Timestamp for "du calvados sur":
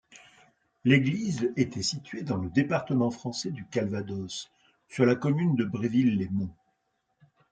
3.51-5.05